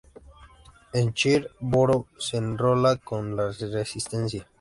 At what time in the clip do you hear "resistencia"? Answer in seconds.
3.51-4.47